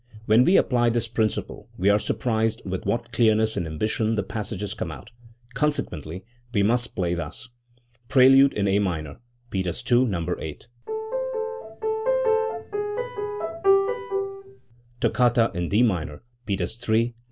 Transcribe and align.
When 0.25 0.43
we 0.43 0.57
apply 0.57 0.89
this 0.89 1.07
principle 1.07 1.69
we 1.77 1.87
are 1.87 1.99
surprised 1.99 2.63
with 2.65 2.87
what 2.87 3.11
clearness 3.11 3.55
and 3.55 3.67
animation 3.67 4.15
the 4.15 4.23
passages 4.23 4.73
come 4.73 4.91
out. 4.91 5.11
Conse 5.55 5.87
quently 5.87 6.23
we 6.55 6.63
must 6.63 6.95
play 6.95 7.13
thus 7.13 7.49
Prelude 8.09 8.51
in 8.53 8.67
A 8.67 8.79
minor 8.79 9.19
(Peters 9.51 9.83
II, 9.91 10.05
No. 10.05 10.25
8): 10.39 10.63
SE 10.63 10.69
ssgi|^| 10.89 11.01
Toccata 15.01 15.51
in 15.53 15.69
I) 15.71 15.81
minor 15.83 16.23
(Peters 16.47 16.79
III, 16.89 17.03
No. 17.09 17.13